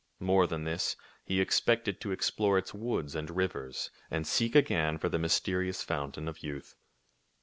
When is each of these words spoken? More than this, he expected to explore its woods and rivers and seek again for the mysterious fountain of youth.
More 0.19 0.47
than 0.47 0.63
this, 0.63 0.95
he 1.25 1.39
expected 1.39 2.01
to 2.01 2.11
explore 2.11 2.57
its 2.57 2.73
woods 2.73 3.13
and 3.13 3.29
rivers 3.29 3.91
and 4.09 4.25
seek 4.25 4.55
again 4.55 4.97
for 4.97 5.09
the 5.09 5.19
mysterious 5.19 5.83
fountain 5.83 6.27
of 6.27 6.41
youth. 6.41 6.73